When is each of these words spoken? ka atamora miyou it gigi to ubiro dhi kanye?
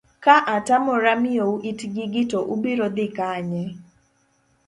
ka 0.23 0.35
atamora 0.55 1.13
miyou 1.21 1.53
it 1.69 1.79
gigi 1.93 2.23
to 2.31 2.39
ubiro 2.53 2.87
dhi 2.95 3.07
kanye? 3.17 3.63